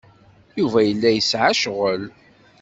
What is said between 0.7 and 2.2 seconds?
yella yesɛa ccɣel.